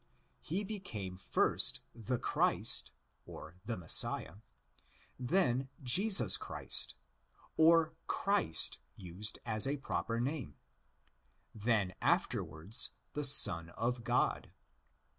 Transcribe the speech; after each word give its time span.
He 0.41 0.63
became 0.63 1.15
first 1.15 1.81
the 1.93 2.17
Christ 2.17 2.91
(the 3.27 3.77
Messiah); 3.77 4.37
then 5.19 5.69
Jesus 5.83 6.37
Christ, 6.37 6.95
or 7.55 7.93
Christ 8.07 8.79
(used 8.95 9.37
as 9.45 9.67
ἃ 9.67 9.83
proper 9.83 10.19
name); 10.19 10.55
then 11.53 11.93
afterwards 12.01 12.93
the 13.13 13.23
Son 13.23 13.69
of 13.77 14.03
God. 14.03 14.49